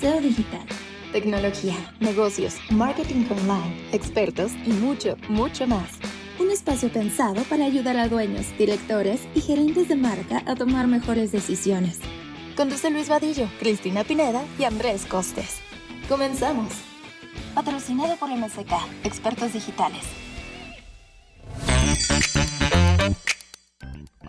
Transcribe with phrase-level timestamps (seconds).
[0.00, 0.64] SEO digital.
[1.12, 5.98] Tecnología, negocios, marketing online, expertos y mucho, mucho más.
[6.38, 11.32] Un espacio pensado para ayudar a dueños, directores y gerentes de marca a tomar mejores
[11.32, 11.98] decisiones.
[12.56, 15.58] Conduce Luis Vadillo, Cristina Pineda y Andrés Costes.
[16.08, 16.72] Comenzamos.
[17.54, 18.72] Patrocinado por MSK,
[19.04, 20.04] expertos digitales.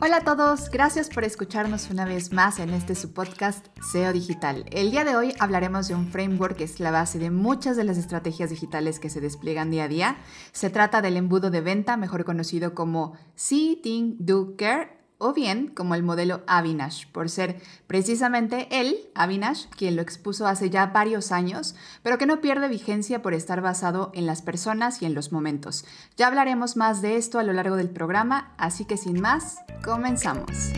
[0.03, 4.65] Hola a todos, gracias por escucharnos una vez más en este su podcast SEO Digital.
[4.71, 7.83] El día de hoy hablaremos de un framework que es la base de muchas de
[7.83, 10.17] las estrategias digitales que se despliegan día a día.
[10.53, 15.67] Se trata del embudo de venta, mejor conocido como See, Think, Do, Care o bien
[15.67, 21.31] como el modelo Avinash, por ser precisamente él, Avinash, quien lo expuso hace ya varios
[21.31, 25.31] años, pero que no pierde vigencia por estar basado en las personas y en los
[25.31, 25.85] momentos.
[26.17, 30.73] Ya hablaremos más de esto a lo largo del programa, así que sin más, comenzamos.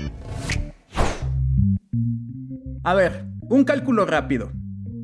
[2.84, 4.52] A ver, un cálculo rápido.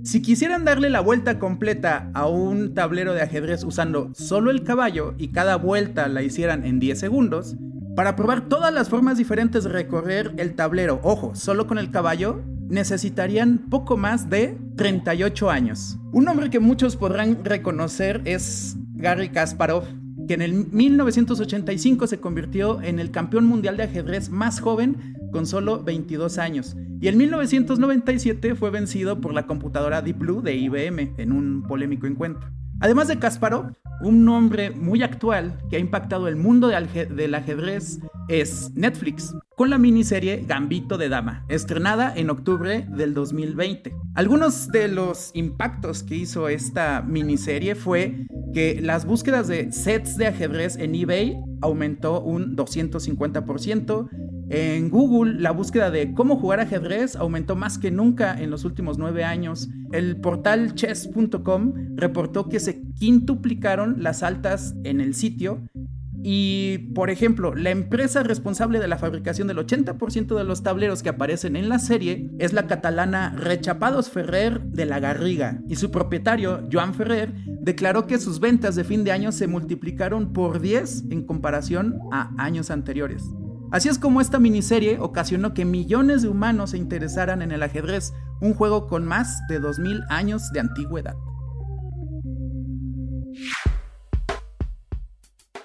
[0.03, 5.13] Si quisieran darle la vuelta completa a un tablero de ajedrez usando solo el caballo
[5.17, 7.55] y cada vuelta la hicieran en 10 segundos,
[7.99, 12.41] para probar todas las formas diferentes de recorrer el tablero, ojo, solo con el caballo,
[12.69, 15.97] necesitarían poco más de 38 años.
[16.13, 19.83] Un nombre que muchos podrán reconocer es Gary Kasparov,
[20.29, 25.45] que en el 1985 se convirtió en el campeón mundial de ajedrez más joven con
[25.45, 26.77] solo 22 años.
[27.01, 32.07] Y en 1997 fue vencido por la computadora Deep Blue de IBM en un polémico
[32.07, 32.49] encuentro.
[32.81, 37.99] Además de Kasparov, un nombre muy actual que ha impactado el mundo del ajedrez
[38.29, 43.93] es Netflix, con la miniserie Gambito de Dama, estrenada en octubre del 2020.
[44.15, 50.27] Algunos de los impactos que hizo esta miniserie fue que las búsquedas de sets de
[50.27, 54.09] ajedrez en eBay aumentó un 250%,
[54.49, 58.97] en Google, la búsqueda de cómo jugar ajedrez aumentó más que nunca en los últimos
[58.97, 59.69] nueve años.
[59.91, 65.61] El portal chess.com reportó que se quintuplicaron las altas en el sitio.
[66.21, 71.09] Y, por ejemplo, la empresa responsable de la fabricación del 80% de los tableros que
[71.09, 75.61] aparecen en la serie es la catalana Rechapados Ferrer de la Garriga.
[75.69, 80.33] Y su propietario, Joan Ferrer, declaró que sus ventas de fin de año se multiplicaron
[80.33, 83.23] por 10 en comparación a años anteriores.
[83.71, 88.13] Así es como esta miniserie ocasionó que millones de humanos se interesaran en el ajedrez,
[88.41, 91.15] un juego con más de 2000 años de antigüedad.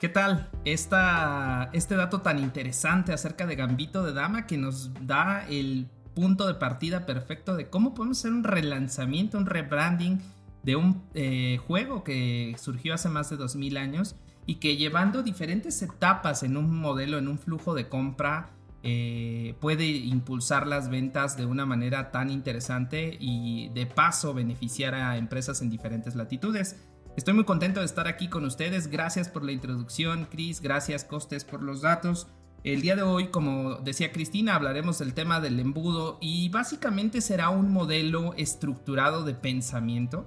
[0.00, 0.50] ¿Qué tal?
[0.64, 6.54] este dato tan interesante acerca de Gambito de Dama que nos da el punto de
[6.54, 10.20] partida perfecto de cómo podemos hacer un relanzamiento, un rebranding
[10.62, 14.16] de un eh, juego que surgió hace más de 2000 años
[14.46, 18.50] y que llevando diferentes etapas en un modelo, en un flujo de compra,
[18.82, 25.16] eh, puede impulsar las ventas de una manera tan interesante y de paso beneficiar a
[25.16, 26.76] empresas en diferentes latitudes.
[27.16, 28.88] Estoy muy contento de estar aquí con ustedes.
[28.88, 30.60] Gracias por la introducción, Chris.
[30.60, 32.26] Gracias, Costes, por los datos.
[32.64, 37.50] El día de hoy, como decía Cristina, hablaremos del tema del embudo y básicamente será
[37.50, 40.26] un modelo estructurado de pensamiento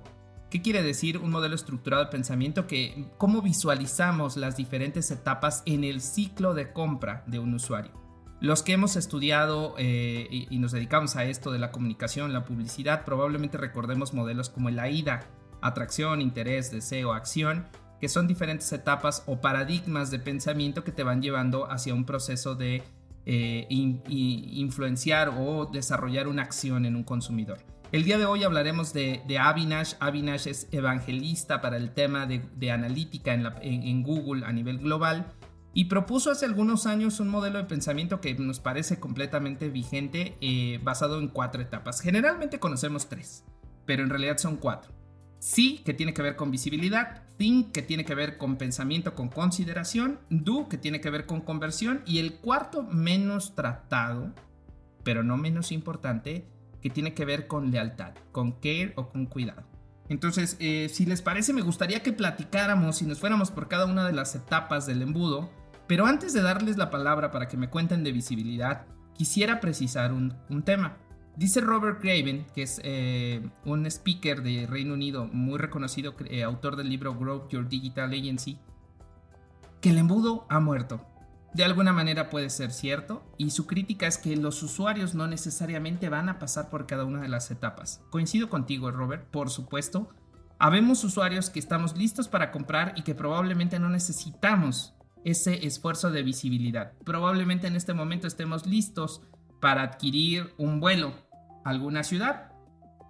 [0.50, 2.68] ¿Qué quiere decir un modelo estructurado de pensamiento?
[2.68, 7.92] Que cómo visualizamos las diferentes etapas en el ciclo de compra de un usuario.
[8.40, 13.04] Los que hemos estudiado eh, y, nos dedicamos a esto de la comunicación, la publicidad,
[13.04, 15.26] probablemente recordemos modelos como el AIDA,
[15.60, 17.68] atracción, interés, deseo, acción,
[18.00, 22.56] que son diferentes etapas o paradigmas de pensamiento que te van llevando hacia un proceso
[22.56, 22.84] de
[23.26, 27.58] eh, influenciar o desarrollar una acción en un consumidor.
[27.94, 29.94] El día de hoy hablaremos de, Avinash.
[30.02, 35.32] Avinash es evangelista para el tema de, analítica en, Google a nivel global
[35.74, 40.82] y propuso hace algunos años un modelo de pensamiento que nos parece completamente vigente eh,
[40.84, 42.02] basado en cuatro etapas.
[42.02, 43.46] Generalmente conocemos tres,
[43.86, 44.92] pero en realidad son cuatro.
[45.40, 49.30] Sí, que tiene que ver con visibilidad, Think, que tiene que ver con pensamiento, con
[49.30, 54.34] consideración, Do, que tiene que ver con conversión, y el cuarto menos tratado,
[55.04, 56.48] pero no menos importante,
[56.82, 59.64] que tiene que ver con lealtad, con care o con cuidado.
[60.10, 64.06] Entonces, eh, si les parece, me gustaría que platicáramos y nos fuéramos por cada una
[64.06, 65.50] de las etapas del embudo,
[65.88, 70.34] pero antes de darles la palabra para que me cuenten de visibilidad, quisiera precisar un,
[70.64, 70.98] tema.
[71.36, 76.78] Dice Robert Craven, que es eh, un speaker de Reino Unido muy reconocido, eh, autor
[76.78, 78.60] del libro Grow Your Digital Agency,
[79.82, 81.06] que el embudo ha muerto
[81.54, 86.10] de alguna manera puede ser cierto, y su crítica es que los usuarios no necesariamente
[86.10, 88.02] van a pasar por cada una de las etapas.
[88.10, 90.10] Coincido contigo, Robert, por supuesto.
[90.60, 96.24] Habemos usuarios que estamos listos para comprar y que probablemente no necesitamos ese esfuerzo de
[96.24, 96.94] visibilidad.
[97.04, 99.22] Probablemente en este momento estemos listos
[99.60, 101.14] para adquirir un vuelo
[101.64, 102.52] a alguna ciudad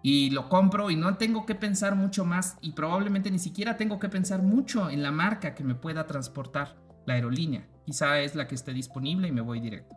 [0.03, 3.99] y lo compro y no tengo que pensar mucho más y probablemente ni siquiera tengo
[3.99, 6.75] que pensar mucho en la marca que me pueda transportar
[7.05, 7.67] la aerolínea.
[7.87, 9.95] Quizá es la que esté disponible y me voy directo.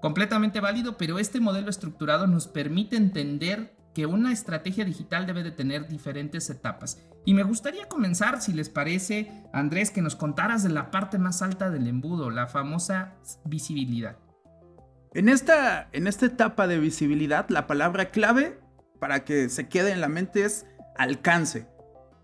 [0.00, 5.50] Completamente válido, pero este modelo estructurado nos permite entender que una estrategia digital debe de
[5.50, 7.02] tener diferentes etapas.
[7.24, 11.42] Y me gustaría comenzar, si les parece, Andrés, que nos contaras de la parte más
[11.42, 14.18] alta del embudo, la famosa visibilidad.
[15.14, 18.60] En esta, en esta etapa de visibilidad, la palabra clave
[19.00, 20.64] para que se quede en la mente es
[20.96, 21.66] alcance.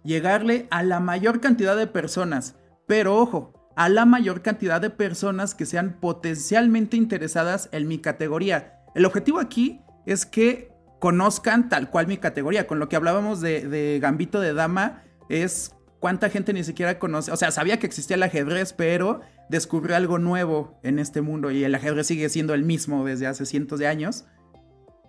[0.05, 2.55] Llegarle a la mayor cantidad de personas.
[2.87, 8.81] Pero ojo, a la mayor cantidad de personas que sean potencialmente interesadas en mi categoría.
[8.95, 12.67] El objetivo aquí es que conozcan tal cual mi categoría.
[12.67, 17.31] Con lo que hablábamos de, Gambito de Dama, es cuánta gente ni siquiera conoce.
[17.31, 21.63] O sea, sabía que existía el ajedrez, pero descubrió algo nuevo en este mundo y
[21.63, 24.25] el ajedrez sigue siendo el mismo desde hace cientos de años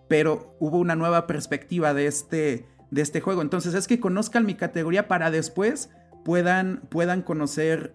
[0.09, 3.41] pero hubo una nueva perspectiva de este, de este juego.
[3.41, 5.91] Entonces es que conozcan mi categoría para después
[6.25, 7.93] puedan, puedan, conocer,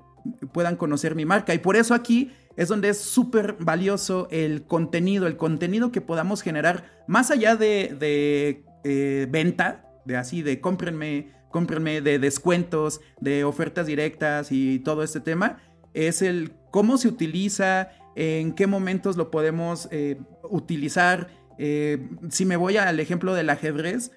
[0.52, 1.54] puedan conocer mi marca.
[1.54, 6.42] Y por eso aquí es donde es súper valioso el contenido, el contenido que podamos
[6.42, 13.44] generar más allá de, de eh, venta, de así, de cómprenme, cómprenme, de descuentos, de
[13.44, 15.62] ofertas directas y todo este tema,
[15.94, 21.28] es el cómo se utiliza, en qué momentos lo podemos eh, utilizar,
[21.58, 24.10] eh, si me voy al ejemplo del ajedrez,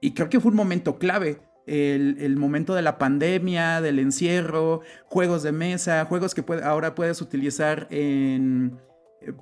[0.00, 5.42] y creo que fue un momento clave, el, momento de la pandemia, del encierro, juegos
[5.42, 8.70] de mesa, juegos que ahora puedes utilizar eh,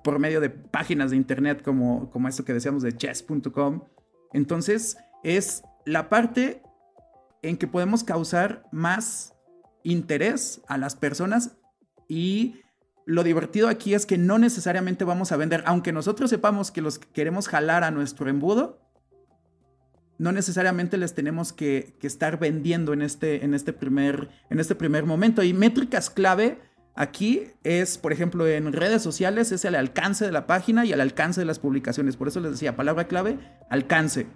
[0.03, 3.85] por medio de páginas de internet como, como esto que decíamos de chess.com.
[4.33, 6.63] Entonces es la parte
[7.43, 9.35] en que podemos causar más
[9.83, 11.59] interés a las personas
[12.09, 12.57] y
[13.07, 16.99] lo divertido aquí es que no necesariamente vamos a vender, aunque nosotros sepamos que los
[16.99, 18.84] queremos jalar a nuestro embudo,
[20.19, 23.75] no necesariamente les tenemos que, estar vendiendo en este, este
[24.51, 25.43] en este primer momento.
[25.43, 26.59] Y métricas clave
[26.95, 31.01] aquí es, por ejemplo, en redes sociales, es el alcance de la página y el
[31.01, 32.17] alcance de las publicaciones.
[32.17, 33.39] Por eso les decía, palabra clave,
[33.71, 34.27] alcance.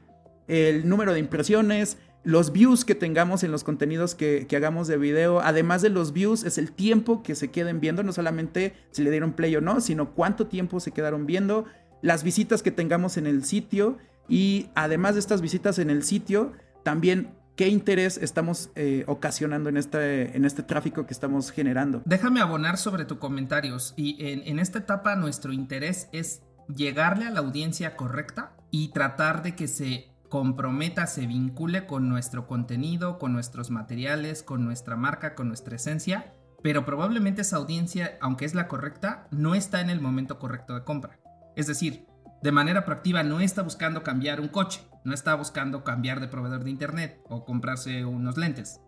[0.48, 5.40] El número de impresiones, los views que tengamos en los contenidos que, hagamos de video,
[5.40, 9.10] además de los views, es el tiempo que se queden viendo, no solamente si le
[9.10, 11.66] dieron play o no, sino cuánto tiempo se quedaron viendo,
[12.02, 13.98] las visitas que tengamos en el sitio
[14.28, 16.52] y además de estas visitas en el sitio,
[16.82, 22.02] también qué interés estamos eh, ocasionando en este, en este tráfico que estamos generando.
[22.04, 26.42] Déjame abonar sobre tus comentarios y en, en esta etapa nuestro interés es
[26.72, 32.46] llegarle a la audiencia correcta y tratar de que se comprometa, se vincule con nuestro
[32.46, 38.44] contenido, con nuestros materiales, con nuestra marca, con nuestra esencia, pero probablemente esa audiencia, aunque
[38.44, 41.19] es la correcta, no está en el momento correcto de compra.
[41.56, 42.06] Es decir,
[42.43, 46.64] de manera proactiva no está buscando cambiar un coche, no está buscando cambiar de proveedor
[46.64, 48.81] de internet o comprarse unos lentes,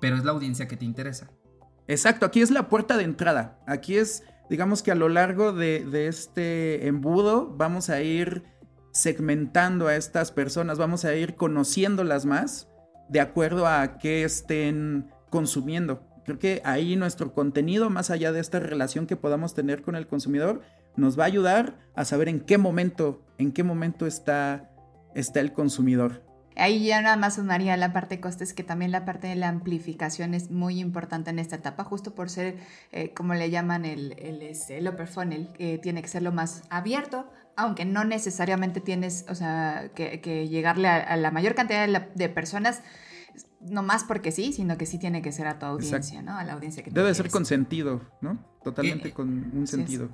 [0.00, 1.30] pero es la audiencia que te interesa.
[1.86, 5.84] Exacto, aquí es la puerta de entrada, aquí es, digamos que a lo largo de,
[5.84, 8.44] de este embudo vamos a ir
[8.92, 12.68] segmentando a estas personas, vamos a ir conociéndolas más
[13.08, 16.06] de acuerdo a qué estén consumiendo.
[16.24, 20.06] Creo que ahí nuestro contenido, más allá de esta relación que podamos tener con el
[20.06, 20.62] consumidor,
[20.96, 24.70] nos va a ayudar a saber en qué momento, en qué momento está,
[25.14, 26.22] está el consumidor.
[26.56, 29.48] Ahí ya nada más sumaría la parte de costes, que también la parte de la
[29.48, 32.58] amplificación es muy importante en esta etapa, justo por ser,
[32.92, 36.30] eh, como le llaman, el, el, este, el upper funnel, que tiene que ser lo
[36.30, 42.28] más abierto, aunque no necesariamente tienes, o sea, que, llegarle a, la mayor cantidad de,
[42.28, 42.82] personas,
[43.60, 46.36] no más porque sí, sino que sí tiene que ser a tu audiencia, ¿no?
[46.36, 48.38] A la audiencia que Debe ser con sentido, ¿no?
[48.62, 50.10] Totalmente con un sentido.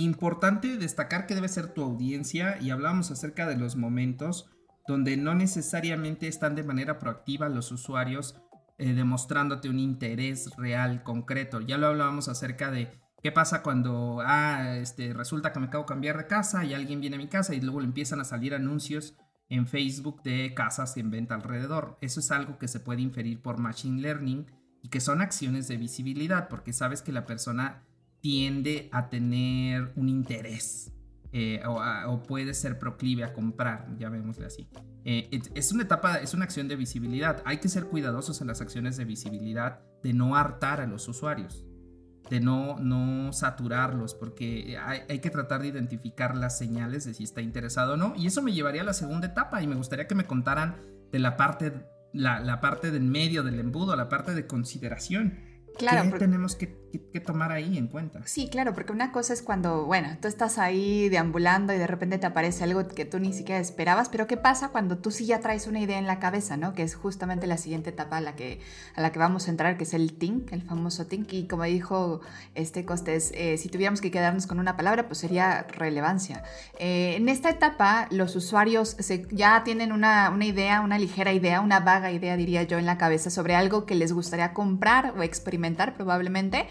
[0.00, 4.48] Importante destacar que debe ser tu audiencia y hablamos acerca de los momentos
[4.86, 8.36] donde no necesariamente están de manera proactiva los usuarios
[8.78, 11.60] eh, demostrándote un interés real, concreto.
[11.62, 12.92] Ya lo hablábamos acerca de
[13.24, 17.00] ¿Qué pasa cuando, ah, este, resulta que me acabo de cambiar de casa y alguien
[17.00, 19.16] viene a mi casa y luego le empiezan a salir anuncios
[19.48, 21.98] en Facebook de casas en venta alrededor?
[22.00, 24.46] Eso es algo que se puede inferir por Machine Learning
[24.80, 27.82] y que son acciones de visibilidad porque sabes que la persona
[28.20, 30.92] tiende a tener un interés
[31.32, 34.68] eh, o, puede ser proclive a comprar, llamémosle así.
[35.04, 37.42] Eh, es una etapa, es una acción de visibilidad.
[37.44, 41.68] Hay que ser cuidadosos en las acciones de visibilidad de no hartar a los usuarios
[42.30, 47.40] de no, no saturarlos, porque hay, que tratar de identificar las señales de si está
[47.40, 48.14] interesado o no.
[48.16, 50.76] Y eso me llevaría a la segunda etapa y me gustaría que me contaran
[51.10, 51.72] de la parte,
[52.12, 55.38] la, parte del medio del embudo, la parte de consideración.
[55.78, 56.12] Claro.
[56.12, 58.20] ¿Qué tenemos que, que, tomar ahí en cuenta.
[58.24, 62.18] Sí, claro, porque una cosa es cuando, bueno, tú estás ahí deambulando y de repente
[62.18, 65.40] te aparece algo que tú ni siquiera esperabas, pero ¿qué pasa cuando tú sí ya
[65.40, 66.72] traes una idea en la cabeza, ¿no?
[66.72, 68.60] Que es justamente la siguiente etapa a la que,
[68.94, 71.64] a la que vamos a entrar, que es el think, el famoso think, y como
[71.64, 72.20] dijo
[72.54, 76.44] este Costes, eh, si tuviéramos que quedarnos con una palabra, pues sería relevancia.
[76.78, 78.96] Eh, en esta etapa, los usuarios
[79.30, 82.96] ya tienen una, una idea, una ligera idea, una vaga idea, diría yo, en la
[82.96, 86.68] cabeza sobre algo que les gustaría comprar o experimentar probablemente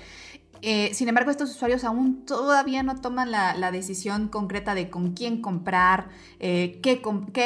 [0.61, 5.41] eh, sin embargo, estos usuarios aún todavía no toman la, decisión concreta de con quién
[5.41, 6.09] comprar,
[6.39, 7.01] eh, qué,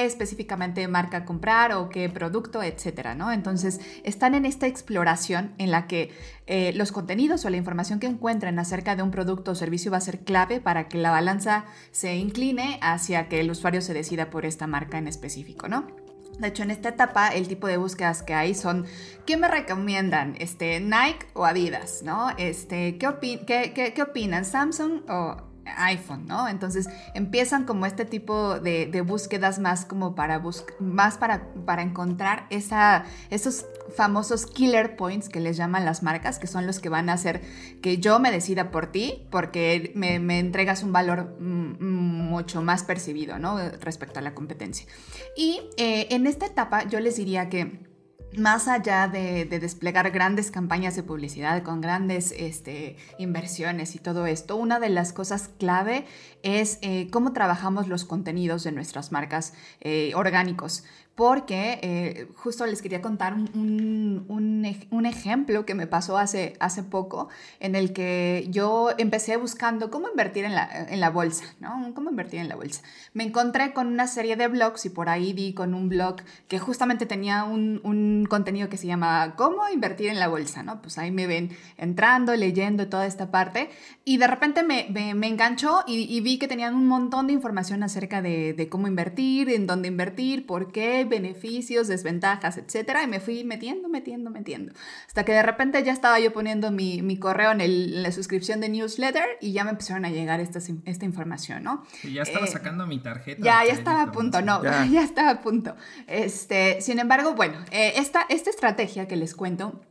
[0.05, 3.31] específicamente marca comprar o qué producto, etcétera, ¿no?
[3.31, 6.11] Entonces, están en esta exploración en la que
[6.47, 9.97] eh, los contenidos o la información que encuentren acerca de un producto o servicio va
[9.97, 14.29] a ser clave para que la balanza se incline hacia que el usuario se decida
[14.29, 16.00] por esta marca en específico, ¿no?
[16.41, 18.85] De hecho, en esta etapa, el tipo de búsquedas que hay son,
[19.25, 20.35] ¿qué me recomiendan?
[20.39, 22.31] Este, Nike o Adidas, ¿no?
[22.37, 24.43] Este, ¿qué, qué, qué opinan?
[24.43, 26.47] ¿Samsung o iPhone, ¿no?
[26.47, 30.41] Entonces empiezan como este tipo de, búsquedas más como para
[30.79, 33.65] más para, para encontrar esa, esos
[33.95, 37.41] famosos killer points que les llaman las marcas, que son los que van a hacer
[37.81, 43.39] que yo me decida por ti, porque me, entregas un valor mm, mucho más percibido,
[43.39, 43.57] ¿no?
[43.79, 44.87] Respecto a la competencia.
[45.35, 47.90] Y eh, en esta etapa yo les diría que
[48.37, 54.55] más allá de, desplegar grandes campañas de publicidad con grandes este, inversiones y todo esto,
[54.55, 56.05] una de las cosas clave
[56.43, 60.83] es eh, cómo trabajamos los contenidos de nuestras marcas eh, orgánicos
[61.21, 67.29] porque eh, justo les quería contar un, un, ejemplo que me pasó hace, hace poco,
[67.59, 71.93] en el que yo empecé buscando cómo invertir en la, en la bolsa, ¿no?
[71.93, 72.81] ¿Cómo invertir en la bolsa?
[73.13, 76.57] Me encontré con una serie de blogs y por ahí di con un blog que
[76.57, 80.63] justamente tenía un, contenido que se llama ¿Cómo invertir en la bolsa?
[80.63, 80.81] ¿no?
[80.81, 83.69] Pues ahí me ven entrando, leyendo toda esta parte
[84.05, 88.23] y de repente me, me, enganchó y, vi que tenían un montón de información acerca
[88.23, 93.43] de, de cómo invertir, en dónde invertir, por qué, beneficios, desventajas, etcétera, y me fui
[93.43, 94.73] metiendo, metiendo, metiendo.
[95.05, 98.59] Hasta que de repente ya estaba yo poniendo mi, mi correo en, el, la suscripción
[98.59, 101.83] de newsletter y ya me empezaron a llegar esta, esta información, ¿no?
[102.01, 103.43] Y ya estaba eh, sacando mi tarjeta.
[103.43, 105.03] Ya, ya estaba a punto, no, ya.
[105.03, 105.75] estaba a punto.
[106.07, 109.81] Este, sin embargo, bueno, eh, esta, esta estrategia que les cuento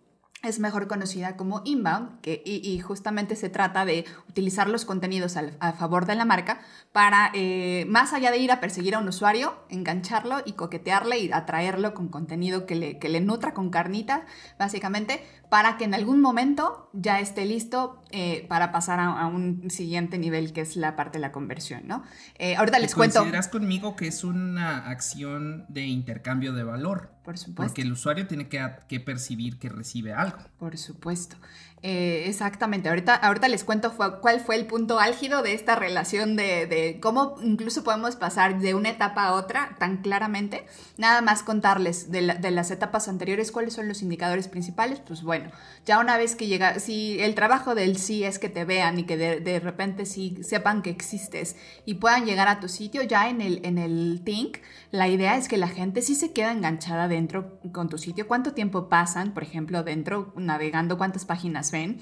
[0.42, 5.72] es mejor conocida como inbound, que, y, justamente se trata de utilizar los contenidos a
[5.74, 6.60] favor de la marca
[6.92, 11.32] para, eh, más allá de ir a perseguir a un usuario, engancharlo y coquetearle y
[11.32, 14.24] atraerlo con contenido que le, que le nutra con carnita,
[14.58, 20.16] básicamente, para que en algún momento ya esté listo eh, para pasar a, un siguiente
[20.16, 22.02] nivel, que es la parte de la conversión, ¿no?
[22.38, 23.18] Eh, ahorita les cuento...
[23.18, 27.10] ¿Consideras conmigo que es una acción de intercambio de valor?
[27.30, 27.62] Por supuesto.
[27.62, 30.38] Porque el usuario tiene que, que percibir que recibe algo.
[30.58, 31.36] Por supuesto.
[31.82, 36.98] Eh, exactamente, ahorita, ahorita les cuento cuál fue el punto álgido de esta relación de,
[37.00, 40.66] cómo incluso podemos pasar de una etapa a otra tan claramente.
[40.98, 45.00] Nada más contarles de, las etapas anteriores cuáles son los indicadores principales.
[45.00, 45.50] Pues bueno,
[45.86, 49.04] ya una vez que llega, si el trabajo del sí es que te vean y
[49.04, 51.56] que de, repente sí sepan que existes
[51.86, 54.58] y puedan llegar a tu sitio, ya en el, en el Think,
[54.90, 58.28] la idea es que la gente sí se queda enganchada dentro con tu sitio.
[58.28, 60.98] ¿Cuánto tiempo pasan, por ejemplo, dentro navegando?
[60.98, 62.00] ¿Cuántas páginas ven,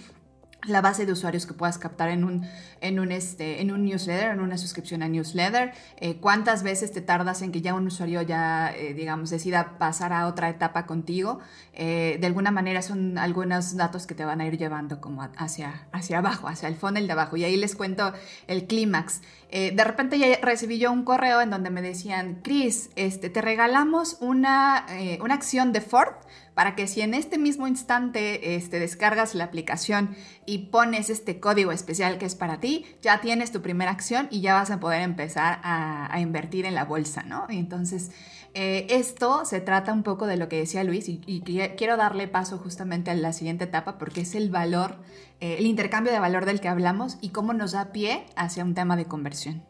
[0.67, 2.45] la base de usuarios que puedas captar en un,
[2.81, 7.01] en un, este, en un newsletter, en una suscripción a newsletter, eh, cuántas veces te
[7.01, 11.39] tardas en que ya un usuario ya, eh, digamos, decida pasar a otra etapa contigo.
[11.75, 15.87] Eh, de alguna manera son algunos datos que te van a ir llevando como hacia,
[15.93, 17.37] hacia abajo, hacia el funnel de abajo.
[17.37, 18.13] Y ahí les cuento
[18.49, 19.21] el clímax.
[19.51, 24.19] De repente ya recibí yo un correo en donde me decían, Chris, este, te regalamos
[24.21, 24.87] una,
[25.21, 26.15] una acción de Ford
[26.59, 31.71] para que si en este mismo instante este, descargas la aplicación y pones este código
[31.71, 35.03] especial que es para ti, ya tienes tu primera acción y ya vas a poder
[35.03, 37.47] empezar a, invertir en la bolsa, ¿no?
[37.49, 38.11] entonces,
[38.55, 41.43] eh, esto se trata un poco de lo que decía Luis y,
[41.77, 44.97] quiero darle paso justamente a la siguiente etapa porque es el valor,
[45.41, 48.75] eh, el intercambio de valor del que hablamos y cómo nos da pie hacia un
[48.75, 49.65] tema de conversión.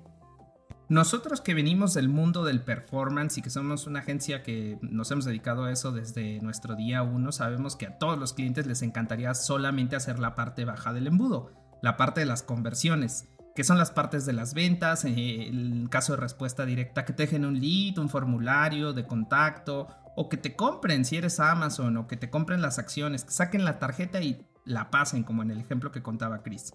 [0.89, 5.27] Nosotros que venimos del mundo del performance y que somos una agencia que nos hemos
[5.27, 9.35] dedicado a eso desde nuestro día uno, sabemos que a todos los clientes les encantaría
[9.35, 13.91] solamente hacer la parte baja del embudo, la parte de las conversiones, que son las
[13.91, 18.09] partes de las ventas, eh, el caso de respuesta directa, que te un lead, un
[18.09, 22.79] formulario de contacto, o que te compren si eres Amazon, o que te compren las
[22.79, 26.73] acciones, que saquen la tarjeta y la pasen, como en el ejemplo que contaba Chris.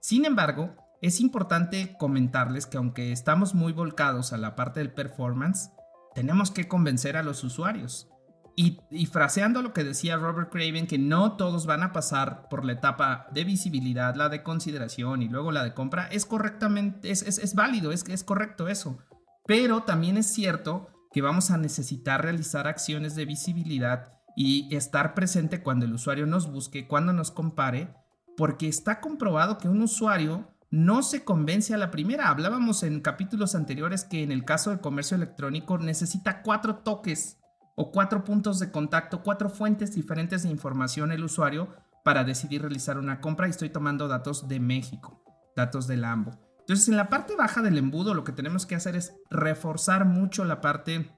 [0.00, 5.70] Sin embargo, es importante comentarles que aunque estamos muy volcados a la parte del performance,
[6.14, 8.08] tenemos que convencer a los usuarios.
[8.56, 12.72] Y, fraseando lo que decía Robert Craven, que no todos van a pasar por la
[12.72, 17.54] etapa de visibilidad, la de consideración y luego la de compra, es correctamente, es, es,
[17.54, 18.98] válido, es, es correcto eso.
[19.46, 25.62] Pero también es cierto que vamos a necesitar realizar acciones de visibilidad y estar presente
[25.62, 27.94] cuando el usuario nos busque, cuando nos compare,
[28.38, 32.30] porque está comprobado que un usuario no se convence a la primera.
[32.30, 37.38] Hablábamos en capítulos anteriores que en el caso del comercio electrónico necesita cuatro toques
[37.76, 42.96] o cuatro puntos de contacto, cuatro fuentes diferentes de información el usuario para decidir realizar
[42.96, 45.22] una compra y estoy tomando datos de México,
[45.54, 46.30] datos del AMBO.
[46.60, 50.46] Entonces, en la parte baja del embudo lo que tenemos que hacer es reforzar mucho
[50.46, 51.14] la parte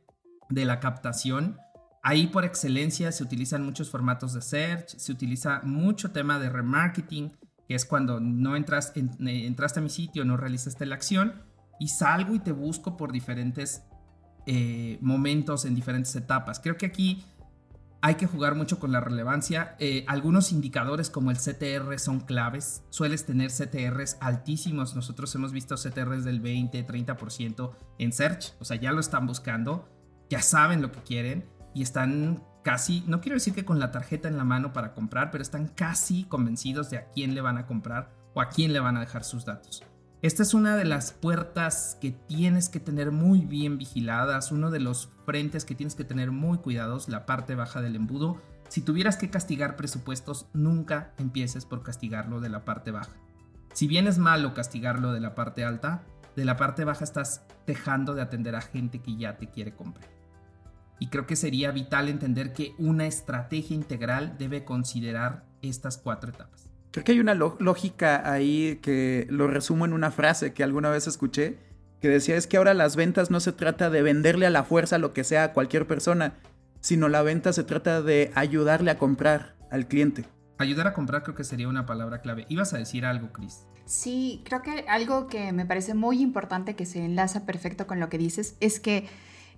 [0.49, 1.61] de la captación.
[2.05, 7.31] Ahí por excelencia se utilizan muchos formatos de search, se utiliza mucho tema de remarketing,
[7.69, 11.33] que es cuando no entras, en, eh, entraste a mi sitio, no realizaste la acción
[11.79, 13.85] y salgo y te busco por diferentes
[14.47, 16.59] eh, momentos, en diferentes etapas.
[16.59, 17.25] Creo que aquí
[18.01, 19.77] hay que jugar mucho con la relevancia.
[19.79, 22.83] Eh, algunos indicadores como el CTR son claves.
[22.91, 24.97] Sueles tener CTRs altísimos.
[24.97, 28.55] Nosotros hemos visto CTRs del 20, 30% en search.
[28.59, 29.89] O sea, ya lo están buscando,
[30.29, 31.45] ya saben lo que quieren
[31.75, 35.31] y están casi, no quiero decir que con la tarjeta en la mano para comprar,
[35.31, 38.81] pero están casi convencidos de a quién le van a comprar o a quién le
[38.81, 39.83] van a dejar sus datos.
[40.23, 44.79] Esta es una de las puertas que tienes que tener muy bien vigiladas, uno de
[44.79, 48.41] los frentes que tienes que tener muy cuidados, la parte baja del embudo.
[48.69, 53.17] Si tuvieras que castigar presupuestos, nunca empieces por castigarlo de la parte baja.
[53.73, 56.05] Si bien es malo castigarlo de la parte alta,
[56.37, 60.09] de la parte baja estás dejando de atender a gente que ya te quiere comprar.
[61.03, 66.71] Y creo que sería vital entender que una estrategia integral debe considerar estas cuatro etapas.
[66.93, 71.09] Creo que hay una lógica ahí que lo resumo en una frase que alguna vez
[71.09, 71.59] escuché,
[72.01, 74.99] que decía es que ahora las ventas no se trata de venderle a la fuerza
[74.99, 76.35] lo que sea a cualquier persona,
[76.79, 80.25] sino la venta se trata de ayudarle a comprar al cliente.
[80.59, 82.47] Ayudar a comprar creo que sería una palabra clave.
[82.49, 83.67] ¿Ibas a decir algo, Chris?
[83.87, 88.09] Sí, creo que algo que me parece muy importante que se enlaza perfecto con lo
[88.09, 89.09] que dices es que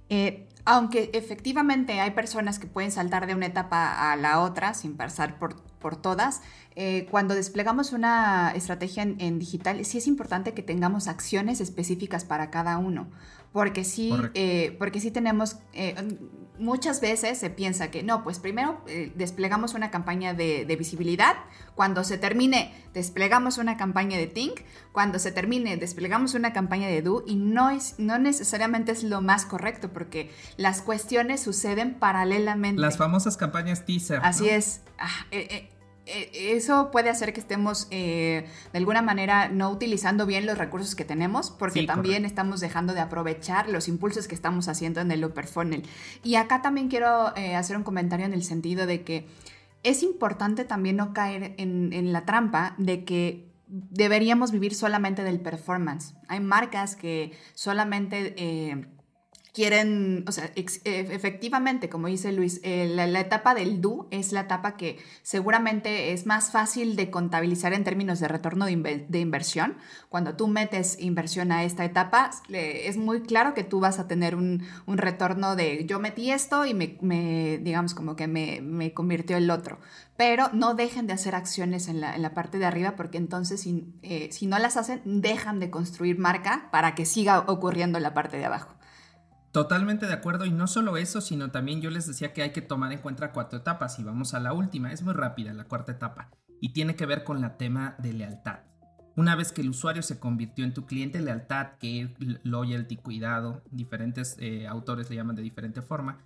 [0.08, 4.97] eh, aunque efectivamente hay personas que pueden saltar de una etapa a la otra sin
[4.97, 6.40] pasar por, por todas,
[6.76, 12.50] eh, cuando desplegamos una estrategia en, digital, sí es importante que tengamos acciones específicas para
[12.50, 13.08] cada uno,
[13.54, 15.95] porque sí, eh, porque sí tenemos, eh,
[16.58, 18.80] muchas veces se piensa que no, pues primero
[19.14, 21.36] desplegamos una campaña de, visibilidad,
[21.76, 27.00] cuando se termine desplegamos una campaña de Think, cuando se termine desplegamos una campaña de
[27.00, 32.80] Do y no, es, no necesariamente es lo más correcto porque las cuestiones suceden paralelamente.
[32.80, 34.19] Las famosas campañas teaser.
[34.25, 34.80] Así es.
[34.99, 35.71] Ah, eh,
[36.06, 41.04] eso puede hacer que estemos eh, de alguna manera no utilizando bien los recursos que
[41.04, 45.47] tenemos, porque también estamos dejando de aprovechar los impulsos que estamos haciendo en el upper
[45.47, 45.82] funnel.
[46.23, 49.26] Y acá también quiero eh, hacer un comentario en el sentido de que
[49.82, 55.40] es importante también no caer en, en la trampa de que deberíamos vivir solamente del
[55.40, 56.14] performance.
[56.28, 58.34] Hay marcas que solamente
[59.54, 64.76] quieren, o sea, efectivamente, como dice Luis, eh, la, etapa del do es la etapa
[64.76, 69.76] que seguramente es más fácil de contabilizar en términos de retorno de, inversión.
[70.08, 74.34] Cuando tú metes inversión a esta etapa, es muy claro que tú vas a tener
[74.34, 79.78] un, retorno de yo metí esto y me, digamos, como que me, convirtió el otro.
[80.17, 84.30] Pero no dejen de hacer acciones en la, parte de arriba porque entonces si, eh,
[84.32, 88.47] si no las hacen, dejan de construir marca para que siga ocurriendo la parte de
[88.47, 88.75] abajo.
[89.54, 92.60] Totalmente de acuerdo y no solo eso, sino también yo les decía que hay que
[92.60, 95.93] tomar en cuenta cuatro etapas y vamos a la última, es muy rápida la cuarta
[95.93, 98.64] etapa y tiene que ver con la tema de lealtad.
[99.14, 104.36] Una vez que el usuario se convirtió en tu cliente, lealtad, que loyalty, cuidado, diferentes
[104.40, 106.19] eh, autores le llaman de diferente forma,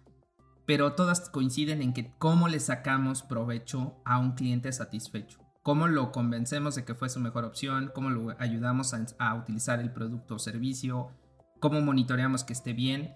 [0.65, 6.13] pero todas coinciden en que cómo le sacamos provecho a un cliente satisfecho, cómo lo
[6.13, 10.39] convencemos de que fue su mejor opción, cómo lo ayudamos a utilizar el producto o
[10.39, 11.11] servicio,
[11.61, 13.15] cómo monitoreamos que esté bien.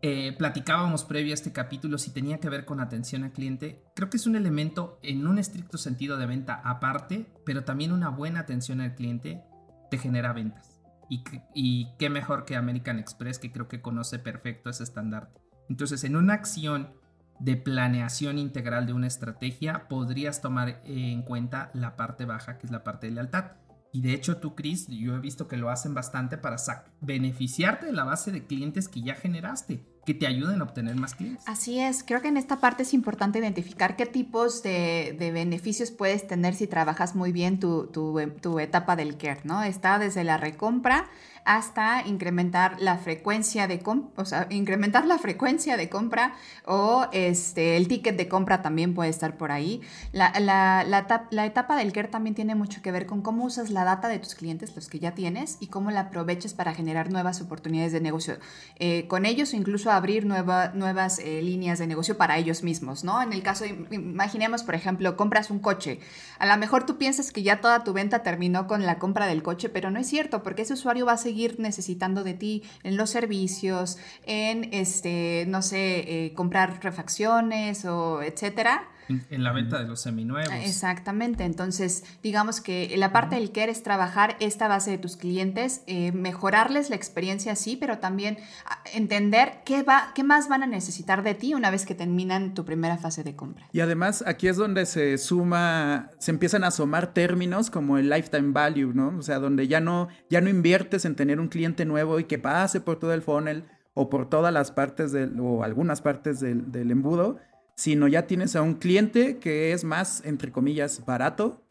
[0.00, 3.82] Eh, platicábamos previo a este capítulo si tenía que ver con atención al cliente.
[3.96, 8.08] Creo que es un elemento en un estricto sentido de venta aparte, pero también una
[8.08, 9.42] buena atención al cliente
[9.90, 10.80] te genera ventas.
[11.10, 11.24] Y,
[11.54, 15.40] y qué mejor que American Express, que creo que conoce perfecto ese estandarte.
[15.68, 16.92] Entonces, en una acción
[17.40, 22.72] de planeación integral de una estrategia, podrías tomar en cuenta la parte baja, que es
[22.72, 23.52] la parte de lealtad.
[23.92, 26.56] Y de hecho tú, Chris, yo he visto que lo hacen bastante para
[27.00, 31.14] beneficiarte de la base de clientes que ya generaste, que te ayuden a obtener más
[31.14, 31.44] clientes.
[31.46, 36.26] Así es, creo que en esta parte es importante identificar qué tipos de, beneficios puedes
[36.26, 39.62] tener si trabajas muy bien tu, tu, tu etapa del care, ¿no?
[39.62, 41.08] Está desde la recompra
[41.44, 43.82] hasta incrementar la frecuencia de
[44.16, 46.34] o sea, incrementar la frecuencia de compra
[46.66, 49.80] o este, el ticket de compra también puede estar por ahí.
[50.12, 53.84] La, la, la, etapa del care también tiene mucho que ver con cómo usas la
[53.84, 57.40] data de tus clientes, los que ya tienes, y cómo la aproveches para generar nuevas
[57.40, 58.38] oportunidades de negocio
[58.78, 63.04] eh, con ellos o incluso abrir nueva, nuevas eh, líneas de negocio para ellos mismos,
[63.04, 63.22] ¿no?
[63.22, 66.00] En el caso, imaginemos, por ejemplo, compras un coche.
[66.38, 69.42] A lo mejor tú piensas que ya toda tu venta terminó con la compra del
[69.42, 71.27] coche, pero no es cierto, porque ese usuario va a seguir
[71.58, 78.88] necesitando de ti en los servicios, en, este, no sé, eh, comprar refacciones o etcétera.
[79.08, 80.52] En la venta de los seminuevos.
[80.64, 81.44] Exactamente.
[81.44, 86.12] Entonces, digamos que la parte del care es trabajar esta base de tus clientes, eh,
[86.12, 91.22] mejorarles la experiencia, sí, pero también ah, entender qué, va, qué más van a necesitar
[91.22, 93.66] de ti una vez que terminan tu primera fase de compra.
[93.72, 98.52] Y además, aquí es donde se suma, se empiezan a asomar términos como el lifetime
[98.52, 99.16] value, ¿no?
[99.18, 102.38] O sea, donde ya no, ya no inviertes en tener un cliente nuevo y que
[102.38, 106.70] pase por todo el funnel o por todas las partes del, o algunas partes del,
[106.70, 107.38] del embudo,
[107.78, 111.62] sino ya tienes a un cliente que es más, entre comillas, barato,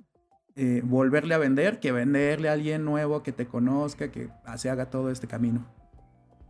[0.55, 4.89] eh, volverle a vender que venderle a alguien nuevo que te conozca, que se haga
[4.89, 5.65] todo este camino.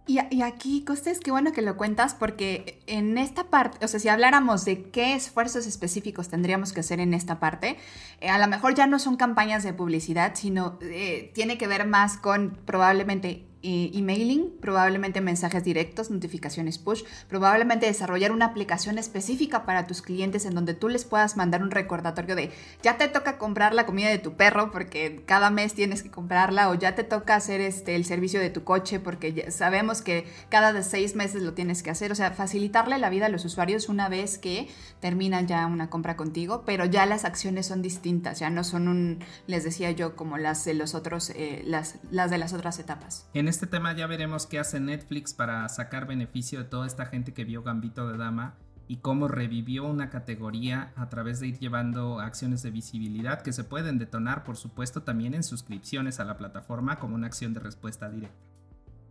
[0.06, 4.08] Y, aquí, Costes, qué bueno que lo cuentas porque en esta parte, o sea, si
[4.08, 7.78] habláramos de qué esfuerzos específicos tendríamos que hacer en esta parte,
[8.22, 11.88] eh, a lo mejor ya no son campañas de publicidad, sino eh, tiene que ver
[11.88, 19.88] más con probablemente emailing, probablemente mensajes directos, notificaciones push, probablemente desarrollar una aplicación específica para
[19.88, 22.52] tus clientes en donde tú les puedas mandar un recordatorio de
[22.84, 26.70] ya te toca comprar la comida de tu perro porque cada mes tienes que comprarla
[26.70, 30.82] o ya te toca hacer este, el servicio de tu coche porque sabemos que cada
[30.84, 32.12] seis meses lo tienes que hacer.
[32.12, 34.68] O sea, facilitarle la vida a los usuarios una vez que
[35.00, 39.20] terminan ya una compra contigo, pero ya las acciones son distintas, ya no son un,
[39.48, 43.28] les decía yo, como las de los otros, eh, las, las de las otras etapas.
[43.48, 47.46] Este tema ya veremos qué hace Netflix para sacar beneficio de toda esta gente que
[47.46, 48.56] vio Gambito de Dama
[48.88, 53.64] y cómo revivió una categoría a través de ir llevando acciones de visibilidad que se
[53.64, 58.10] pueden detonar, por supuesto, también en suscripciones a la plataforma como una acción de respuesta
[58.10, 58.38] directa.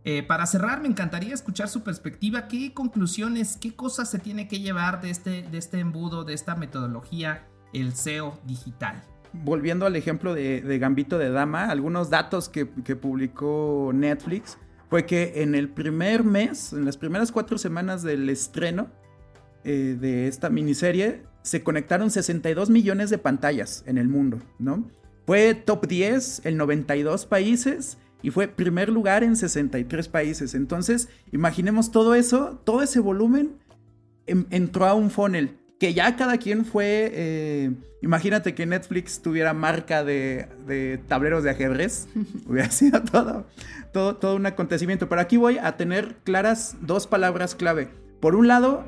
[0.03, 2.47] Eh, para cerrar, me encantaría escuchar su perspectiva.
[2.47, 6.55] ¿Qué conclusiones, qué cosas se tiene que llevar de este, de este embudo, de esta
[6.55, 9.03] metodología, el SEO digital?
[9.43, 14.57] Volviendo al ejemplo de, Gambito de Dama, algunos datos que, publicó Netflix
[14.89, 18.87] fue que en el primer mes, en las primeras cuatro semanas del estreno
[19.63, 24.89] eh, de esta miniserie, se conectaron 62 millones de pantallas en el mundo, ¿no?
[25.25, 30.55] Fue top 10 en 92 países y fue primer lugar en 63 países.
[30.55, 33.57] Entonces, imaginemos todo eso, todo ese volumen
[34.25, 37.11] em, entró a un funnel que ya cada quien fue.
[37.13, 42.07] Eh, imagínate que Netflix tuviera marca de, tableros de ajedrez.
[42.47, 43.45] Hubiera sido todo,
[43.91, 45.09] todo, todo un acontecimiento.
[45.09, 47.89] Pero aquí voy a tener claras dos palabras clave.
[48.19, 48.85] Por un lado,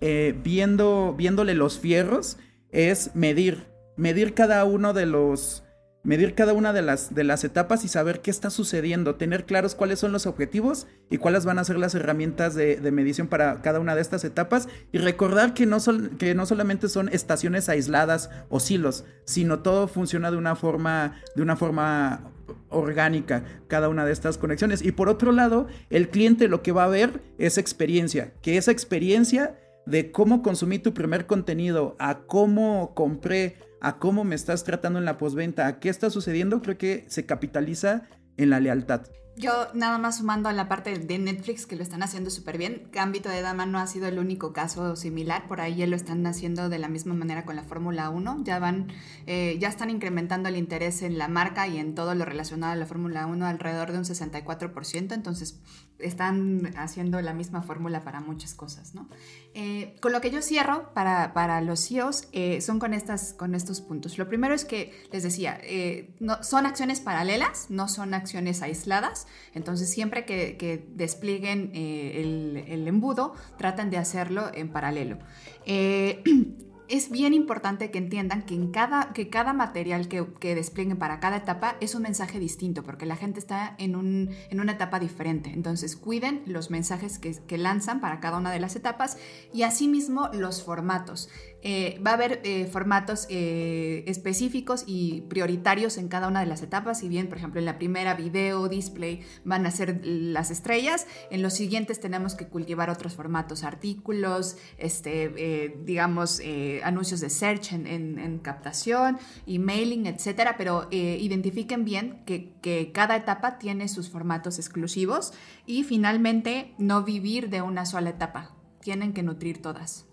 [0.00, 2.38] eh, viendo, viéndole los fierros,
[2.70, 3.66] es medir.
[3.96, 5.64] Medir cada uno de los
[6.08, 9.74] medir cada una de las, de las etapas y saber qué está sucediendo, tener claros
[9.74, 13.78] cuáles son los objetivos y cuáles van a ser las herramientas de, medición para cada
[13.78, 15.76] una de estas etapas y recordar que no,
[16.18, 21.42] que no solamente son estaciones aisladas o silos, sino todo funciona de una forma, de
[21.42, 22.32] una forma
[22.70, 24.80] orgánica cada una de estas conexiones.
[24.80, 28.72] Y por otro lado, el cliente lo que va a ver es experiencia, que esa
[28.72, 34.98] experiencia de cómo consumí tu primer contenido a cómo compré a cómo me estás tratando
[34.98, 38.02] en la postventa, a qué está sucediendo, creo que se capitaliza
[38.36, 39.02] en la lealtad.
[39.38, 42.88] Yo nada más sumando a la parte de Netflix que lo están haciendo súper bien,
[42.90, 46.26] Gambito de Dama no ha sido el único caso similar, por ahí ya lo están
[46.26, 48.88] haciendo de la misma manera con la Fórmula 1, ya van,
[49.26, 52.76] eh, ya están incrementando el interés en la marca y en todo lo relacionado a
[52.76, 55.60] la Fórmula 1 alrededor de un 64%, entonces
[55.98, 59.08] están haciendo la misma fórmula para muchas cosas, ¿no?
[59.54, 63.54] Eh, con lo que yo cierro para, para los CEOs eh, son con, estas, con
[63.54, 64.18] estos puntos.
[64.18, 69.26] Lo primero es que, les decía, eh, no, son acciones paralelas, no son acciones aisladas,
[69.54, 75.18] entonces siempre que, desplieguen el, el, embudo, tratan de hacerlo en paralelo.
[76.88, 81.20] es bien importante que entiendan que, en cada, que cada material que, que, desplieguen para
[81.20, 84.98] cada etapa es un mensaje distinto, porque la gente está en, un, en una etapa
[84.98, 85.50] diferente.
[85.50, 89.18] Entonces, cuiden los mensajes que, que, lanzan para cada una de las etapas
[89.52, 91.28] y asimismo los formatos.
[91.62, 96.62] Eh, va a haber eh, formatos eh, específicos y prioritarios en cada una de las
[96.62, 97.00] etapas.
[97.00, 101.42] Si bien, por ejemplo, en la primera video, display, van a ser las estrellas, en
[101.42, 106.40] los siguientes tenemos que cultivar otros formatos, artículos, este, digamos,
[106.82, 110.54] anuncios de search en, captación, emailing, etcétera.
[110.56, 115.32] Pero identifiquen bien que, que cada etapa tiene sus formatos exclusivos
[115.66, 118.54] y finalmente no vivir de una sola etapa.
[118.80, 120.07] Tienen que nutrir todas.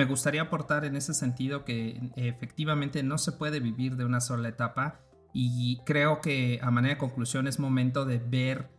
[0.00, 4.48] Me gustaría aportar en ese sentido que efectivamente no se puede vivir de una sola
[4.48, 5.02] etapa
[5.34, 8.70] y creo que a manera de conclusión es momento de ver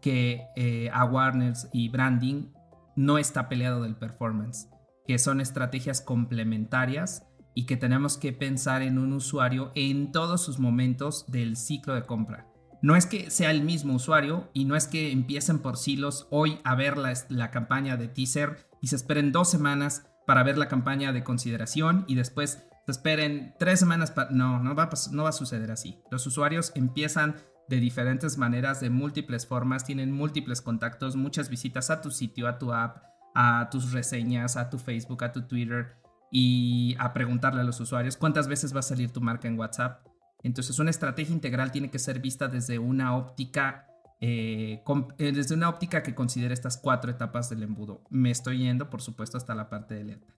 [0.00, 2.48] que eh, awareness y branding
[2.96, 4.68] no está peleado del performance,
[5.06, 10.58] que son estrategias complementarias y que tenemos que pensar en un usuario en todos sus
[10.58, 12.48] momentos del ciclo de compra.
[12.82, 16.58] No es que sea el mismo usuario y no es que empiecen por silos hoy
[16.64, 20.68] a ver la, la campaña de teaser y se esperen dos semanas para ver la
[20.68, 24.30] campaña de consideración y después se esperen tres semanas para...
[24.30, 26.00] No, no va, no va a suceder así.
[26.10, 27.36] Los usuarios empiezan
[27.68, 32.58] de diferentes maneras, de múltiples formas, tienen múltiples contactos, muchas visitas a tu sitio, a
[32.58, 32.98] tu app,
[33.34, 35.96] a tus reseñas, a tu Facebook, a tu Twitter
[36.30, 40.06] y a preguntarle a los usuarios cuántas veces va a salir tu marca en WhatsApp.
[40.42, 43.88] Entonces una estrategia integral tiene que ser vista desde una óptica
[44.20, 44.82] eh,
[45.18, 48.02] eh, desde una óptica que considere estas cuatro etapas del embudo.
[48.08, 50.34] Me estoy yendo, por supuesto, hasta la parte de alerta.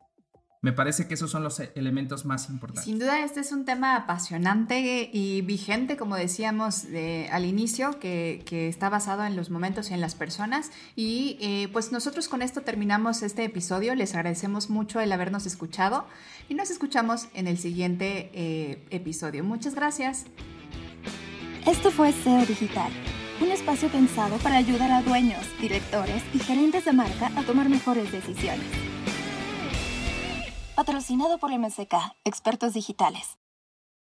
[0.61, 2.85] Me parece que esos son los elementos más importantes.
[2.85, 6.87] Sin duda, este es un tema apasionante y vigente, como decíamos
[7.31, 10.73] al inicio, que, está basado en los momentos y en las personas.
[10.97, 13.95] Y eh, pues nosotros con esto terminamos este episodio.
[13.95, 16.09] Les agradecemos mucho el habernos escuchado
[16.49, 19.45] y nos escuchamos en el siguiente episodio.
[19.45, 20.25] Muchas gracias.
[21.67, 22.91] Esto fue SEO Digital
[23.41, 28.11] un espacio pensado para ayudar a dueños, directores y gerentes de marca a tomar mejores
[28.11, 28.67] decisiones.
[30.75, 33.39] Patrocinado por MSK, expertos digitales.